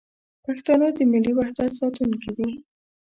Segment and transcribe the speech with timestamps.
[0.45, 2.49] پښتانه د ملي وحدت ساتونکي دي.